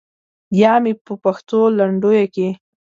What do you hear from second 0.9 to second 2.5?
په پښتو لنډیو کې.